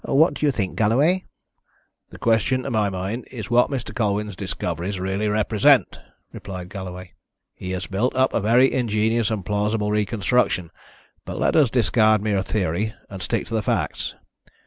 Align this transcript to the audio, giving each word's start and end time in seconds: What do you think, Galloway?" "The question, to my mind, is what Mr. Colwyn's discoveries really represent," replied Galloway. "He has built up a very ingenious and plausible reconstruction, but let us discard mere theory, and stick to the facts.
What 0.03 0.33
do 0.33 0.47
you 0.47 0.51
think, 0.51 0.77
Galloway?" 0.77 1.25
"The 2.09 2.17
question, 2.17 2.63
to 2.63 2.71
my 2.71 2.89
mind, 2.89 3.27
is 3.31 3.51
what 3.51 3.69
Mr. 3.69 3.93
Colwyn's 3.93 4.35
discoveries 4.35 4.99
really 4.99 5.29
represent," 5.29 5.99
replied 6.33 6.69
Galloway. 6.69 7.11
"He 7.53 7.69
has 7.77 7.85
built 7.85 8.15
up 8.15 8.33
a 8.33 8.39
very 8.41 8.73
ingenious 8.73 9.29
and 9.29 9.45
plausible 9.45 9.91
reconstruction, 9.91 10.71
but 11.23 11.37
let 11.37 11.55
us 11.55 11.69
discard 11.69 12.23
mere 12.23 12.41
theory, 12.41 12.95
and 13.11 13.21
stick 13.21 13.45
to 13.49 13.53
the 13.53 13.61
facts. 13.61 14.15